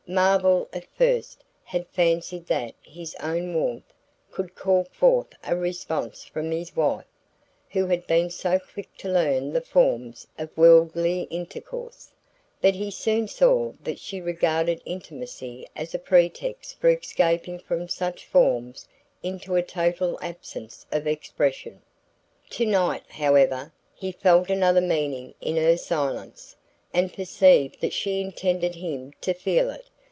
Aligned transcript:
Marvell, 0.07 0.67
at 0.73 0.83
first, 0.97 1.41
had 1.63 1.87
fancied 1.87 2.45
that 2.47 2.73
his 2.81 3.15
own 3.21 3.53
warmth 3.53 3.93
would 4.37 4.55
call 4.55 4.83
forth 4.91 5.27
a 5.41 5.55
response 5.55 6.25
from 6.25 6.51
his 6.51 6.75
wife, 6.75 7.05
who 7.69 7.85
had 7.85 8.05
been 8.07 8.29
so 8.29 8.59
quick 8.59 8.93
to 8.97 9.07
learn 9.07 9.53
the 9.53 9.61
forms 9.61 10.27
of 10.37 10.49
worldly 10.57 11.21
intercourse; 11.29 12.11
but 12.59 12.75
he 12.75 12.91
soon 12.91 13.25
saw 13.25 13.71
that 13.81 13.99
she 13.99 14.19
regarded 14.19 14.81
intimacy 14.83 15.65
as 15.77 15.95
a 15.95 15.99
pretext 15.99 16.77
for 16.81 16.89
escaping 16.89 17.57
from 17.57 17.87
such 17.87 18.25
forms 18.25 18.89
into 19.23 19.55
a 19.55 19.63
total 19.63 20.19
absence 20.21 20.85
of 20.91 21.07
expression. 21.07 21.81
To 22.49 22.65
night, 22.65 23.05
however, 23.11 23.71
he 23.95 24.11
felt 24.11 24.49
another 24.49 24.81
meaning 24.81 25.35
in 25.39 25.55
her 25.55 25.77
silence, 25.77 26.53
and 26.93 27.13
perceived 27.13 27.79
that 27.79 27.93
she 27.93 28.19
intended 28.19 28.75
him 28.75 29.13
to 29.21 29.33
feel 29.33 29.69
it. 29.69 29.85